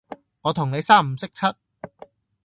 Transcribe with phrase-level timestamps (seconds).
[0.41, 1.45] 我同你三唔識七